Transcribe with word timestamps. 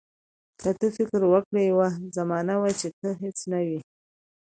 که 0.61 0.69
ته 0.79 0.87
فکر 0.97 1.21
وکړې 1.31 1.61
یوه 1.71 1.89
زمانه 2.17 2.53
وه 2.61 2.71
چې 2.79 2.87
ته 2.99 3.09
هیڅ 3.21 3.37
نه 3.51 3.59
وې. 3.67 3.79